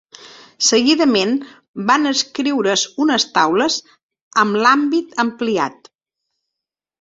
Seguidament 0.67 1.33
van 1.91 2.11
escriure's 2.11 2.85
unes 3.05 3.27
taules 3.37 3.77
amb 4.45 4.59
l'àmbit 4.65 5.15
ampliat. 5.27 5.93